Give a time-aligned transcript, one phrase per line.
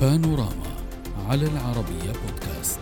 [0.00, 0.70] بانوراما
[1.28, 2.80] على العربية بودكاست.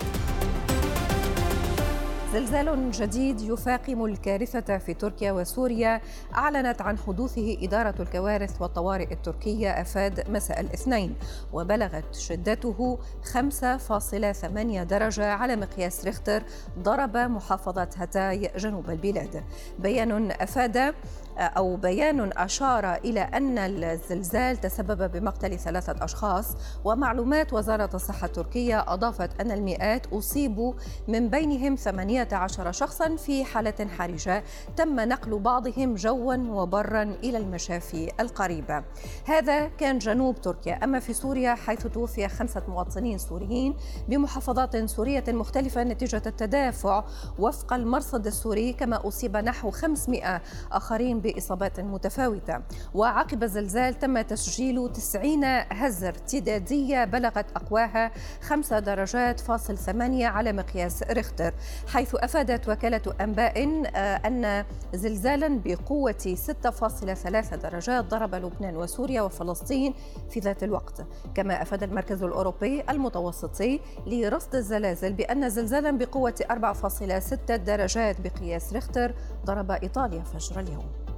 [2.32, 6.00] زلزال جديد يفاقم الكارثة في تركيا وسوريا.
[6.34, 11.14] أعلنت عن حدوثه إدارة الكوارث والطوارئ التركية أفاد مساء الاثنين
[11.52, 16.42] وبلغت شدته 5.8 درجة على مقياس ريختر
[16.78, 19.44] ضرب محافظة هتاي جنوب البلاد.
[19.78, 20.94] بيان أفاد
[21.38, 29.40] أو بيان أشار إلى أن الزلزال تسبب بمقتل ثلاثة أشخاص ومعلومات وزارة الصحة التركية أضافت
[29.40, 30.72] أن المئات أصيبوا
[31.08, 34.44] من بينهم 18 شخصا في حالة حرجة.
[34.76, 38.84] تم نقل بعضهم جوا وبرا إلى المشافي القريبة.
[39.24, 40.84] هذا كان جنوب تركيا.
[40.84, 43.74] أما في سوريا حيث توفي خمسة مواطنين سوريين
[44.08, 47.04] بمحافظات سورية مختلفة نتيجة التدافع
[47.38, 52.60] وفق المرصد السوري كما أصيب نحو 500 آخرين بإصابات متفاوتة.
[52.94, 58.10] وعقب الزلزال تم تسجيل 90 هزة ارتدادية بلغت أقواها
[58.42, 61.54] 5 درجات فاصل 8 على مقياس ريختر
[61.86, 69.94] حيث أفادت وكالة أنباء آه، أن زلزالا بقوة 6.3 درجات ضرب لبنان وسوريا وفلسطين
[70.30, 71.06] في ذات الوقت.
[71.34, 79.70] كما أفاد المركز الأوروبي المتوسطي لرصد الزلازل بأن زلزالا بقوة 4.6 درجات بقياس ريختر ضرب
[79.70, 81.17] إيطاليا فجر اليوم.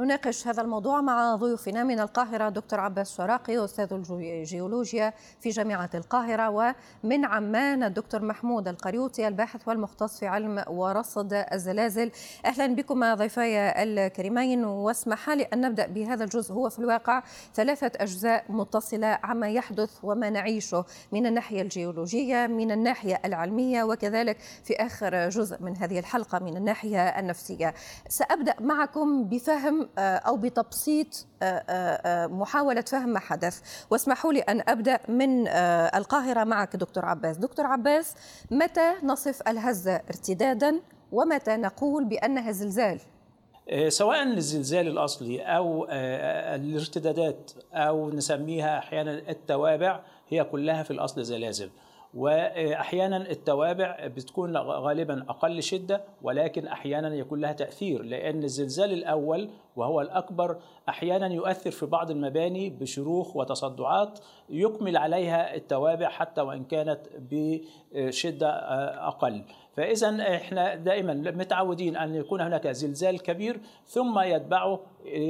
[0.00, 6.48] نناقش هذا الموضوع مع ضيوفنا من القاهرة دكتور عباس شراقي أستاذ الجيولوجيا في جامعة القاهرة
[6.50, 12.10] ومن عمان الدكتور محمود القريوطي الباحث والمختص في علم ورصد الزلازل.
[12.44, 16.54] أهلا بكم ضيفي الكريمين واسمح لي أن نبدأ بهذا الجزء.
[16.54, 17.22] هو في الواقع
[17.54, 24.74] ثلاثة أجزاء متصلة عما يحدث وما نعيشه من الناحية الجيولوجية من الناحية العلمية وكذلك في
[24.74, 27.74] آخر جزء من هذه الحلقة من الناحية النفسية.
[28.08, 33.60] سأبدأ معكم بفهم أو بتبسيط آه، آه، محاولة فهم ما حدث.
[33.90, 35.48] واسمحوا لي أن أبدأ من
[35.94, 37.36] القاهرة معك دكتور عباس.
[37.36, 38.14] دكتور عباس
[38.50, 40.80] متى نصف الهزة ارتدادا
[41.12, 43.00] ومتى نقول بأنها زلزال
[43.88, 51.70] سواء الزلزال الأصلي أو الارتدادات أو نسميها أحيانا التوابع هي كلها في الأصل زلازل.
[52.14, 60.00] وأحيانا التوابع بتكون غالبا أقل شدة ولكن أحيانا يكون لها تأثير لأن الزلزال الأول وهو
[60.00, 60.56] الأكبر
[60.88, 64.18] أحيانا يؤثر في بعض المباني بشروخ وتصدعات
[64.50, 68.48] يكمل عليها التوابع حتى وإن كانت بشدة
[69.08, 69.44] أقل.
[69.76, 74.80] فإذا إحنا دائما متعودين أن يكون هناك زلزال كبير ثم يتبعه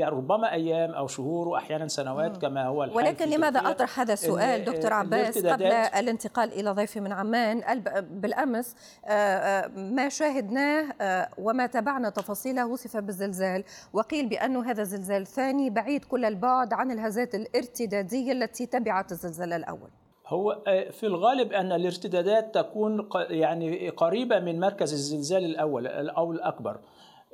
[0.02, 4.92] ربما أيام أو شهور واحيانا سنوات كما هو الحال ولكن لماذا أطرح هذا السؤال دكتور
[4.92, 12.10] عباس قبل الانتقال إلى ضيفي من عمان بالأمس آه، آه، ما شاهدناه آه، وما تابعنا
[12.10, 18.66] تفاصيله وصف بالزلزال وقيل بأنه هذا زلزال ثاني بعيد كل البعد عن الهزات الارتدادية التي
[18.66, 19.90] تبعت الزلزال الأول.
[20.26, 26.80] هو في الغالب أن الارتدادات تكون يعني قريبة من مركز الزلزال الأول أو الأكبر.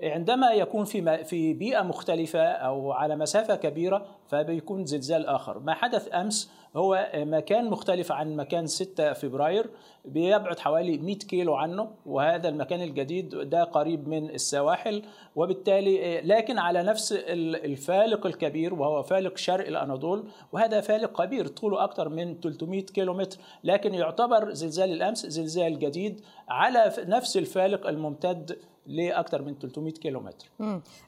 [0.02, 5.58] عندما يكون في في بيئة مختلفة أو على مسافة كبيرة فبيكون زلزال آخر.
[5.58, 9.70] ما حدث أمس هو مكان مختلف عن مكان 6 فبراير
[10.04, 15.02] بيبعد حوالي 100 كيلو عنه وهذا المكان الجديد ده قريب من السواحل
[15.36, 22.08] وبالتالي لكن على نفس الفالق الكبير وهو فالق شرق الأناضول وهذا فالق كبير طوله أكثر
[22.08, 29.42] من 300 كيلو متر لكن يعتبر زلزال الأمس زلزال جديد على نفس الفالق الممتد لاكثر
[29.42, 30.46] من 300 كيلو متر.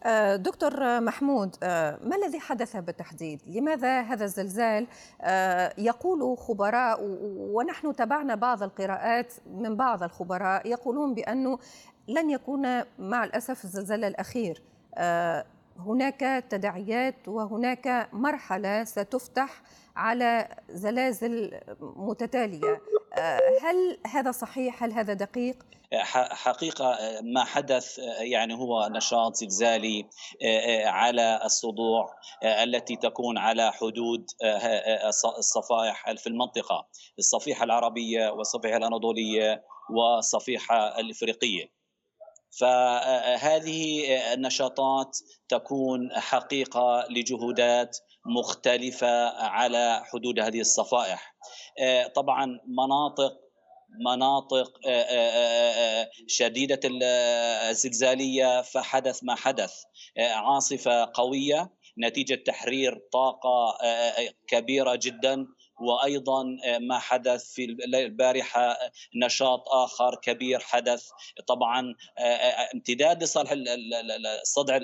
[0.05, 4.87] آه، دكتور محمود آه، ما الذي حدث بالتحديد؟ لماذا هذا الزلزال
[5.21, 6.99] آه، يقول خبراء
[7.37, 11.59] ونحن تابعنا بعض القراءات من بعض الخبراء يقولون بانه
[12.09, 14.63] لن يكون مع الأسف الزلزال الأخير.
[15.79, 19.63] هناك تداعيات وهناك مرحلة ستفتح
[19.97, 22.81] على زلازل متتالية.
[23.63, 25.57] هل هذا صحيح؟ هل هذا دقيق؟
[26.31, 30.09] حقيقة ما حدث يعني هو نشاط زلزالي
[30.85, 34.27] على الصدوع التي تكون على حدود
[35.39, 36.89] الصفائح في المنطقة
[37.19, 41.78] الصفيحة العربية والصفيحة الأناضولية والصفيحة الإفريقية.
[42.61, 45.19] فهذه النشاطات
[45.49, 51.35] تكون حقيقة لجهودات مختلفة على حدود هذه الصفائح.
[52.15, 53.33] طبعا مناطق
[54.05, 54.73] مناطق
[56.27, 56.81] شديدة
[57.71, 59.73] الزلزالية فحدث ما حدث.
[60.19, 63.79] عاصفة قوية نتيجة تحرير طاقة
[64.49, 65.47] كبيرة جدا.
[65.81, 66.45] وأيضا
[66.81, 67.65] ما حدث في
[67.95, 68.79] البارحة
[69.25, 71.09] نشاط آخر كبير حدث.
[71.47, 71.95] طبعا
[72.75, 73.51] امتداد لصالح
[74.43, 74.79] الصدع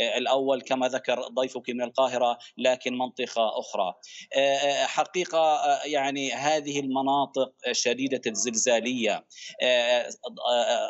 [0.00, 3.94] الأول كما ذكر ضيفك من القاهرة لكن منطقة أخرى.
[4.86, 9.26] حقيقة يعني هذه المناطق شديدة الزلزالية.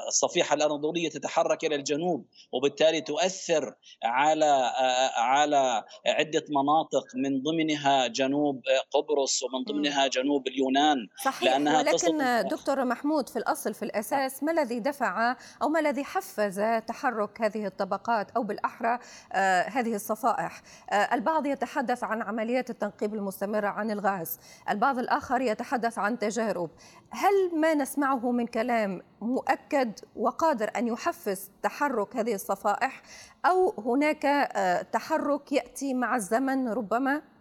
[0.08, 4.72] الصفيحة الاناضوليه تتحرك إلى الجنوب وبالتالي تؤثر على
[5.16, 12.84] على عدة مناطق من ضمنها جنوب قبرص ومن ضمنها جنوب اليونان صحيح لأنها ولكن دكتور
[12.84, 18.30] محمود في الأصل في الأساس ما الذي دفع أو ما الذي حفز تحرك هذه الطبقات
[18.30, 18.98] أو بالأحرى
[19.32, 24.38] آه هذه الصفائح؟ آه البعض يتحدث عن عمليات التنقيب المستمره عن الغاز
[24.70, 26.70] البعض الآخر يتحدث عن تجارب.
[27.10, 33.02] هل ما نسمعه من كلام مؤكد وقادر أن يحفز تحرك هذه الصفائح
[33.46, 37.33] أو هناك آه تحرك يأتي مع الزمن ربما؟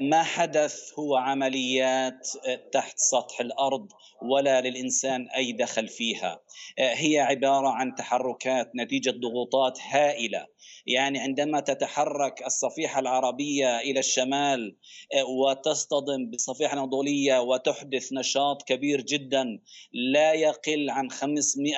[0.00, 2.28] ما حدث هو عمليات
[2.72, 3.88] تحت سطح الأرض
[4.22, 6.40] ولا للإنسان أي دخل فيها.
[6.78, 10.46] هي عبارة عن تحركات نتيجة ضغوطات هائلة.
[10.86, 14.76] يعني عندما تتحرك الصفيحة العربية إلى الشمال
[15.28, 19.44] وتصطدم بالصفيحه الاناضوليه وتحدث نشاط كبير جدا
[19.92, 21.74] لا يقل عن 500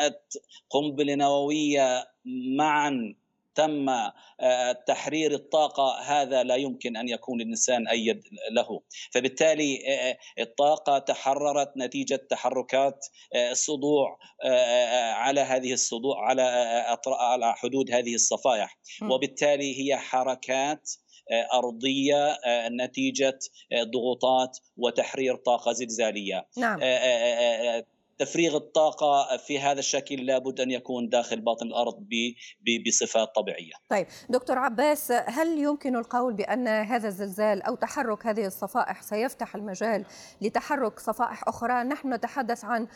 [0.70, 2.04] قنبلة نووية
[2.56, 3.14] معا
[3.56, 3.86] تم
[4.86, 8.80] تحرير الطاقة هذا لا يمكن أن يكون الانسان أي يد له.
[9.12, 9.78] فبالتالي
[10.38, 13.06] الطاقة تحررت نتيجة تحركات
[13.50, 14.18] الصدوع
[15.14, 16.42] على هذه الصدوع على
[17.06, 18.78] على حدود هذه الصفائح.
[19.02, 20.90] وبالتالي هي حركات
[21.54, 22.38] أرضية
[22.68, 23.38] نتيجة
[23.74, 26.48] ضغوطات وتحرير طاقة زلزالية.
[26.58, 26.80] نعم.
[28.18, 32.06] تفريغ الطاقة في هذا الشكل لابد أن يكون داخل باطن الأرض
[32.86, 33.72] بصفات طبيعية.
[33.88, 40.04] طيب دكتور عباس هل يمكن القول بأن هذا الزلزال أو تحرك هذه الصفائح سيفتح المجال
[40.40, 42.86] لتحرك صفائح أخرى؟ نحن نتحدث عن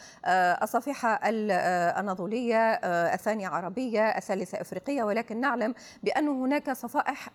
[0.63, 2.73] الصفيحة الأناضولية
[3.15, 7.29] الثانية عربية الثالثة أفريقية ولكن نعلم بأن هناك صفائح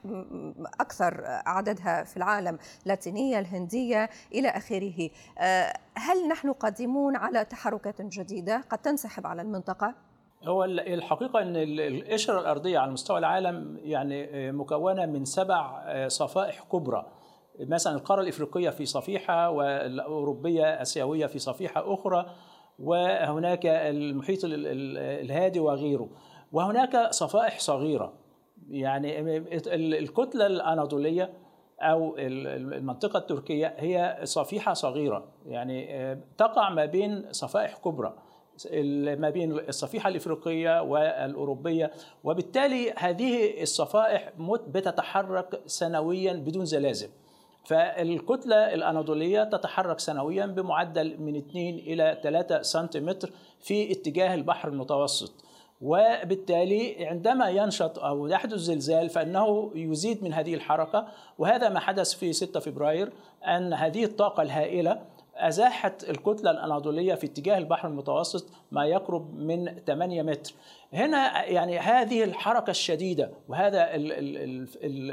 [0.79, 5.09] أكثر عددها في العالم لاتينية الهندية إلى آخره.
[5.97, 7.45] هل نحن قادمون على
[7.77, 9.95] تحركات جديدة قد تنسحب على المنطقة؟
[10.44, 17.06] هو الحقيقة أن القشرة الأرضية على مستوى العالم يعني مكونة من سبع صفائح كبرى.
[17.60, 22.25] مثلا القارة الإفريقية في صفيحة والأوروبية آسيوية في صفيحة أخرى
[22.80, 26.10] وهناك المحيط الهادي وغيره.
[26.51, 28.13] وهناك صفائح صغيرة.
[28.69, 29.38] يعني
[30.00, 31.33] الكتلة الأناضولية
[31.81, 35.27] أو المنطقة التركية هي صفيحة صغيرة.
[35.45, 38.13] يعني تقع ما بين صفائح كبرى
[39.16, 41.92] ما بين الصفيحة الإفريقية والأوروبية.
[42.24, 44.31] وبالتالي هذه الصفائح
[44.68, 47.10] بتتحرك سنويا بدون زلازل.
[47.66, 53.30] فالكتلة الأناضولية تتحرك سنويا بمعدل من 2 إلى 3 سنتيمتر
[53.60, 55.45] في اتجاه البحر المتوسط.
[55.81, 61.07] وبالتالي عندما ينشط أو يحدث زلزال فإنه يزيد من هذه الحركة.
[61.38, 63.12] وهذا ما حدث في 6 فبراير
[63.48, 65.01] أن هذه الطاقة الهائلة
[65.36, 70.54] أزاحت الكتلة الأناضولية في اتجاه البحر المتوسط ما يقرب من 8 متر.
[70.93, 73.89] هنا يعني هذه الحركة الشديدة وهذا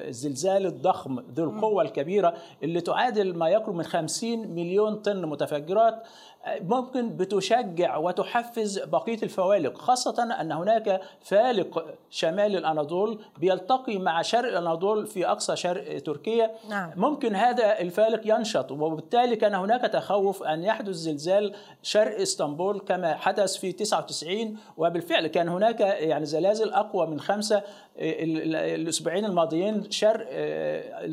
[0.08, 6.02] الزلزال الضخم ذو القوة الكبيرة اللي تعادل ما يقرب من 50 مليون طن متفجرات
[6.46, 15.06] ممكن بتشجع وتحفز بقية الفوالق خاصة أن هناك فالق شمال الأناضول بيلتقي مع شرق الأناضول
[15.06, 16.90] في أقصى شرق تركيا نعم.
[16.96, 23.56] ممكن هذا الفالق ينشط وبالتالي كان هناك تخوف أن يحدث زلزال شرق إسطنبول كما حدث
[23.56, 27.62] في 99 وبالفعل كان هناك يعني زلازل أقوى من خمسة
[27.98, 30.26] الأسبوعين الماضيين شرق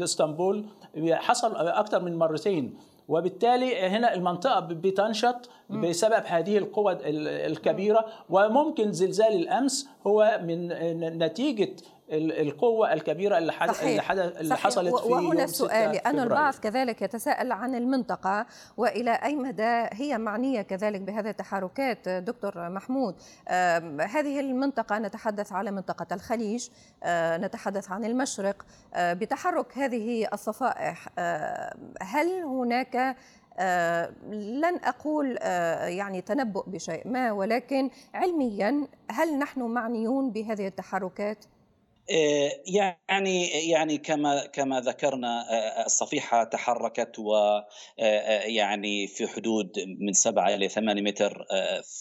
[0.04, 0.66] اسطنبول
[1.12, 2.78] حصل أكثر من مرتين.
[3.10, 10.68] وبالتالي هنا المنطقة بتنشط بسبب هذه القوة الكبيرة وممكن زلزال الأمس هو من
[11.24, 11.76] نتيجة
[12.12, 13.72] القوة الكبيرة اللي حد...
[13.72, 13.90] صحيح.
[13.90, 14.20] اللي, حد...
[14.20, 14.64] اللي صحيح.
[14.64, 16.54] حصلت في وهنا 6 لأن البعض.
[16.56, 18.46] كذلك يتساءل عن المنطقة
[18.78, 23.16] وإلى أي مدى هي معنية كذلك بهذه التحركات دكتور محمود
[24.02, 26.68] هذه المنطقة نتحدث على منطقة الخليج
[27.04, 32.96] آه نتحدث عن المشرق آه بتحرك هذه الصفائح آه هل هناك
[33.60, 41.46] آه لن أقول آه يعني تنبؤ بشيء ما ولكن علميا هل نحن معنيون بهذه التحركات؟
[42.68, 45.46] يعني يعني كما كما ذكرنا
[45.86, 47.32] الصفيحة تحركت و
[48.46, 51.46] يعني في حدود من 7 إلى 8 متر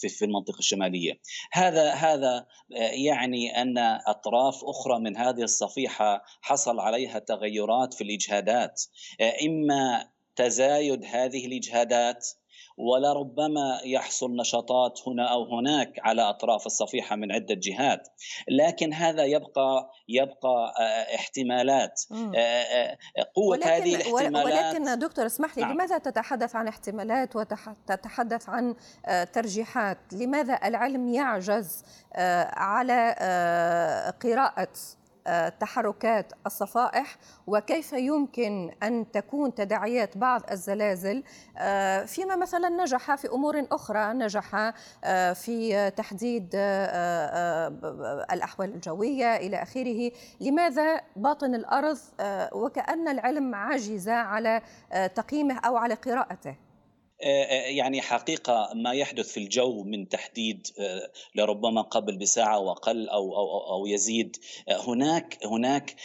[0.09, 1.19] في المنطقة الشمالية
[1.51, 2.45] هذا هذا
[3.05, 3.77] يعني أن
[4.07, 8.81] أطراف أخرى من هذه الصفيحة حصل عليها تغيرات في الإجهادات
[9.47, 10.09] إما
[10.39, 12.27] تزايد هذه الإجهادات
[12.77, 18.07] ولربما يحصل نشاطات هنا أو هناك على أطراف الصفيحة من عدة جهات.
[18.47, 22.01] لكن هذا يبقى يبقى آه، احتمالات.
[22.11, 22.97] آه، آه،
[23.35, 24.75] قوة ولكن هذه الاحتمالات.
[24.75, 25.73] ولكن دكتور اسمح لي نعم.
[25.73, 28.75] لماذا تتحدث عن احتمالات وتتحدث عن
[29.33, 31.83] ترجيحات؟ لماذا العلم يعجز
[32.55, 33.15] على
[34.23, 34.73] قراءة
[35.59, 41.23] تحركات الصفائح وكيف يمكن أن تكون تداعيات بعض الزلازل.
[41.57, 44.73] آه، فيما مثلا نجح في أمور أخرى نجح
[45.03, 47.67] آه، في تحديد آه،
[48.31, 50.11] الأحوال الجوية إلى آخره.
[50.41, 51.97] لماذا باطن الأرض
[52.53, 54.61] وكأن العلم عاجز على
[55.15, 56.68] تقييمه أو على قراءته؟
[57.21, 63.73] يعني حقيقة ما يحدث في الجو من تحديد آه، لربما قبل بساعة وأقل أو أو
[63.73, 64.37] أو يزيد
[64.87, 65.95] هناك هناك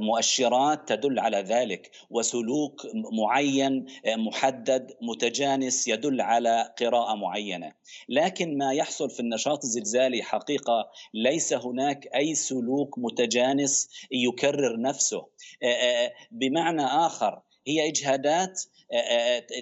[0.00, 7.72] مؤشرات تدل على ذلك وسلوك معين محدد متجانس يدل على قراءة معينة.
[8.08, 15.26] لكن ما يحصل في النشاط الزلزالي حقيقة ليس هناك أي سلوك متجانس يكرر نفسه.
[16.30, 18.60] بمعنى آخر هي إجهادات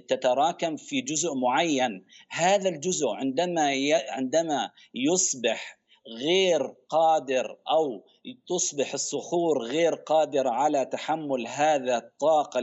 [0.08, 2.04] تتراكم في جزء معين.
[2.30, 3.70] هذا الجزء عندما
[4.10, 8.04] عندما يصبح غير قادر أو
[8.48, 12.60] تصبح الصخور غير قادرة على تحمل هذا الطاقة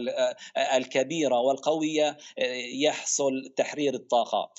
[0.77, 2.17] الكبيرة والقوية
[2.83, 4.51] يحصل تحرير الطاقة.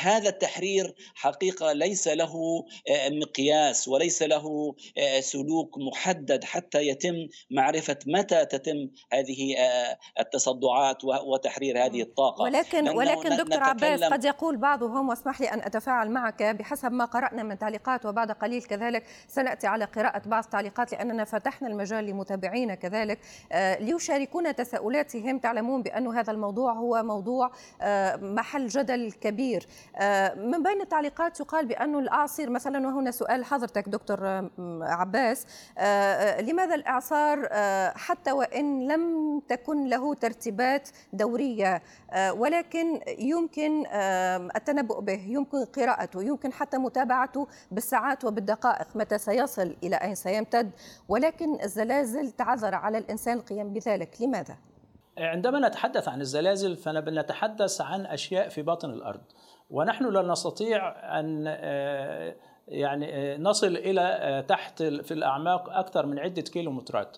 [0.00, 2.64] هذا التحرير حقيقة ليس له
[3.10, 4.74] مقياس وليس له
[5.20, 7.14] سلوك محدد حتى يتم
[7.50, 9.56] معرفة متى تتم هذه
[10.20, 12.42] التصدعات وتحرير هذه الطاقة.
[12.42, 17.42] ولكن ولكن دكتور عباس قد يقول بعضهم واسمح لي أن أتفاعل معك بحسب ما قرأنا
[17.42, 23.18] من تعليقات وبعد قليل كذلك سنأتي على قراءة بعض التعليقات لأننا فتحنا المجال لمتابعينا كذلك.
[23.52, 25.38] آه، ليشاركونا تساؤلاتهم.
[25.38, 29.66] تعلمون بأن هذا الموضوع هو موضوع آه، محل جدل كبير.
[29.96, 34.48] آه، من بين التعليقات يقال بأن الأعصير مثلا وهنا سؤال حضرتك دكتور
[34.82, 35.46] عباس
[36.40, 37.48] لماذا الإعصار
[37.96, 41.82] حتى وإن لم تكن له ترتيبات دورية
[42.30, 43.86] ولكن يمكن
[44.56, 50.70] التنبؤ به يمكن قراءته يمكن حتى متابعته بالساعات وبالدقائق متى سيصل إلى أين سيمتد
[51.08, 54.16] ولكن الزلازل تعذر على الإنسان القيام بذلك.
[54.20, 54.56] لماذا؟
[55.18, 59.20] عندما نتحدث عن الزلازل فنتحدث عن أشياء في باطن الأرض
[59.70, 60.88] ونحن لا نستطيع
[61.20, 62.36] أن آه،
[62.68, 67.16] يعني آه، نصل إلى آه، تحت في الأعماق أكثر من عدة كيلومترات.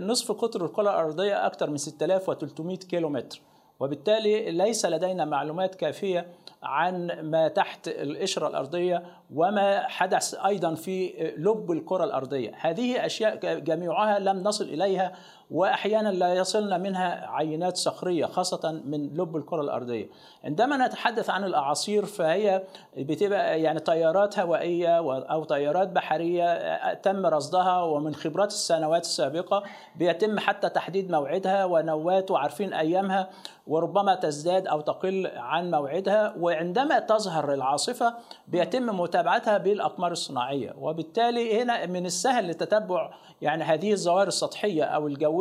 [0.00, 3.40] نصف قطر الكرة الأرضية أكثر من 6300 كيلومتر.
[3.80, 6.26] وبالتالي ليس لدينا معلومات كافية
[6.62, 9.02] عن ما تحت القشرة الأرضية
[9.34, 12.52] وما حدث أيضا في لب الكرة الأرضية.
[12.60, 15.12] هذه أشياء جميعها لم نصل إليها
[15.50, 20.08] وأحيانا لا يصلنا منها عينات صخرية خاصة من لب الكرة الأرضية.
[20.44, 22.62] عندما نتحدث عن الأعاصير فهي
[22.96, 29.62] بتبقى يعني طيارات هوائية أو طيارات بحرية تم رصدها ومن خبرات السنوات السابقة
[29.96, 33.30] بيتم حتى تحديد موعدها ونوات وعارفين أيامها
[33.66, 36.34] وربما تزداد أو تقل عن موعدها.
[36.38, 38.14] وعندما تظهر العاصفة
[38.48, 40.74] بيتم متابعتها بالأقمار الصناعية.
[40.78, 43.10] وبالتالي هنا من السهل لتتبع
[43.42, 45.39] يعني هذه الظواهر السطحية أو الجوية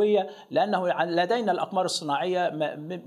[0.51, 2.49] لأنه لدينا الأقمار الصناعية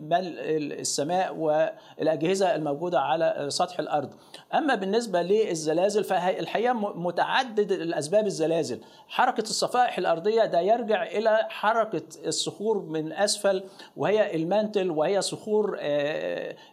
[0.01, 0.35] ملء
[0.81, 4.11] السماء والأجهزة الموجودة على سطح الأرض.
[4.55, 8.81] أما بالنسبة للزلازل فالحقيقة متعدد الأسباب الزلازل.
[9.09, 13.63] حركة الصفائح الأرضية ده يرجع إلى حركة الصخور من أسفل
[13.97, 15.77] وهي المانتل وهي صخور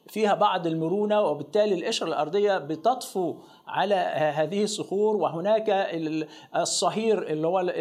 [0.08, 3.36] فيها بعض المرونة وبالتالي القشرة الأرضية بتطفو
[3.70, 3.96] على
[4.36, 5.70] هذه الصخور وهناك
[6.56, 7.74] الصهير اللي هو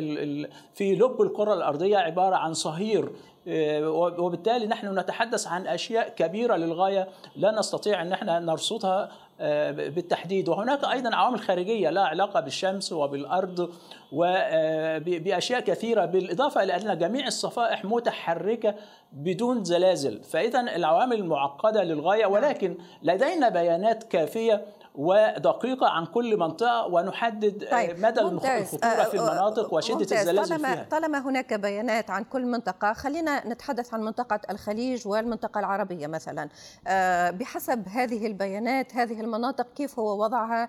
[0.75, 3.11] في لب الكره الأرضية عبارة عن صهير
[3.49, 9.09] آه، وبالتالي نحن نتحدث عن أشياء كبيرة للغاية لا نستطيع أن إحنا نرصدها
[9.41, 10.49] آه، بالتحديد.
[10.49, 13.71] وهناك أيضا عوامل خارجية لها علاقة بالشمس وبالأرض
[14.13, 16.05] وباشياء كثيرة.
[16.05, 18.75] بالإضافة إلى أن جميع الصفائح متحركة
[19.13, 22.27] بدون زلازل فاذا العوامل معقدة للغاية.
[22.27, 24.67] ولكن لدينا بيانات كافية
[24.99, 28.01] ودقيقة عن كل منطقة ونحدد آه، طيب.
[28.01, 28.63] مدى ممتاز.
[28.63, 30.13] الخطورة في آه، المناطق وشدة ممتاز.
[30.13, 35.59] الزلازل طالما فيها طالما هناك بيانات عن كل منطقة خلينا نتحدث عن منطقة الخليج والمنطقة
[35.59, 36.49] العربية مثلا
[36.87, 40.69] آه، بحسب هذه البيانات هذه المناطق كيف هو وضعها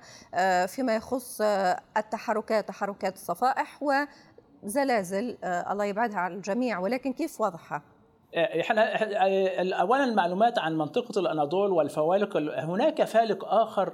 [0.65, 1.41] فيما يخص
[1.97, 3.79] التحركات تحركات الصفائح
[4.63, 7.81] وزلازل الله يبعدها عن الجميع ولكن كيف وضعها؟
[8.35, 8.95] إحنا
[9.81, 13.93] اولا المعلومات عن منطقة الأناضول والفوالق هناك فالق آخر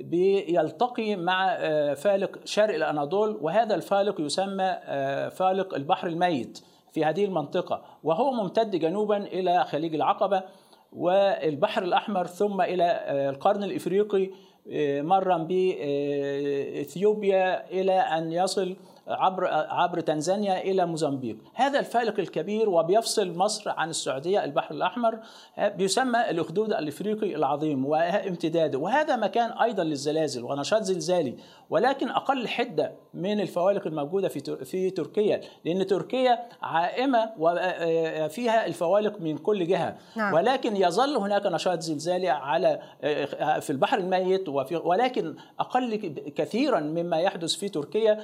[0.00, 7.24] بيلتقي مع آه، فالق شرق الأناضول وهذا الفالق يسمى آه، فالق البحر الميت في هذه
[7.24, 7.82] المنطقة.
[8.04, 10.42] وهو ممتد جنوبا إلى خليج العقبة
[10.92, 14.30] والبحر الأحمر ثم إلى القرن الإفريقي
[15.02, 15.38] مرا
[16.68, 17.00] بإثيوبيا
[17.70, 18.76] إلى أن يصل
[19.10, 21.36] عبر عبر تنزانيا إلى موزمبيق.
[21.54, 25.18] هذا الفالق الكبير وبيفصل مصر عن السعودية البحر الأحمر
[25.58, 28.78] بيسمى الاخدود الإفريقي العظيم وامتداده.
[28.78, 31.34] وهذا مكان أيضا للزلازل ونشاط زلزالي
[31.70, 39.38] ولكن أقل حدة من الفوالق الموجودة في في تركيا لأن تركيا عائمة وفيها الفوالق من
[39.38, 39.96] كل جهة.
[40.16, 40.34] نعم.
[40.34, 42.80] ولكن يظل هناك نشاط زلزالي على
[43.60, 45.96] في البحر الميت وفي ولكن أقل
[46.36, 48.20] كثيرا مما يحدث في تركيا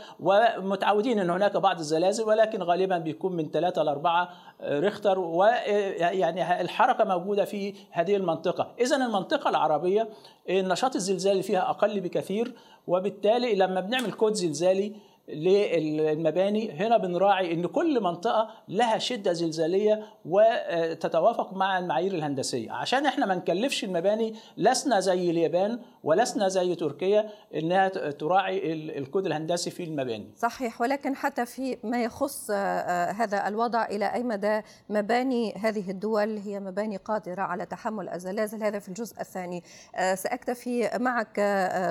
[0.76, 4.28] ومتعودين إن هناك بعض الزلازل ولكن غالبا بيكون من ثلاثة ل 4
[4.62, 8.72] ريختر ويعني الحركة موجودة في هذه المنطقة.
[8.80, 10.08] اذا المنطقة العربية
[10.48, 12.54] النشاط الزلزالي فيها أقل بكثير
[12.86, 14.92] وبالتالي لما بنعمل كود زلزالي
[15.28, 16.72] للمباني.
[16.72, 22.72] هنا بنراعي إن كل منطقة لها شدة زلزالية وتتوافق مع المعايير الهندسية.
[22.72, 29.70] عشان إحنا ما نكلفش المباني لسنا زي اليابان ولسنا زي تركيا إنها تراعي الكود الهندسي
[29.70, 30.32] في المباني.
[30.36, 36.60] صحيح ولكن حتى في ما يخص هذا الوضع إلى أي مدى مباني هذه الدول هي
[36.60, 39.62] مباني قادرة على تحمل الزلازل؟ هذا في الجزء الثاني.
[40.14, 41.40] سأكتفي معك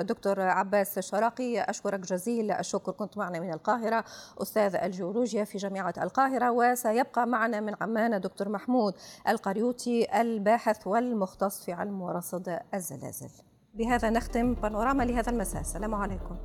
[0.08, 1.60] دكتور عباس شراقي.
[1.60, 2.92] أشكرك جزيل الشكر.
[2.92, 4.04] كنت معنا من القاهرة
[4.42, 8.94] أستاذ الجيولوجيا في جامعة القاهرة وسيبقى معنا من عمان دكتور محمود
[9.28, 13.30] القريوتي الباحث والمختص في علم ورصد الزلازل.
[13.74, 15.60] بهذا نختم بانوراما لهذا المساء.
[15.60, 16.36] السلام عليكم.